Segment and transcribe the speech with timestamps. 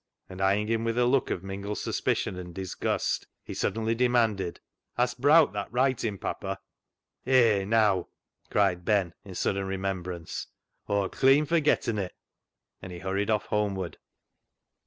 [0.27, 4.59] And eyeing him with a look of mingled suspicion and disgust, he suddenly demanded
[4.97, 6.57] —"Hast browt that writin' papper?"
[7.03, 8.05] *' Hey, neaw!"
[8.49, 10.47] cried Ben in sudden remem brance;"
[10.87, 12.15] Aw'd cleean forgetten it,"
[12.81, 13.99] and he hurried off homeward.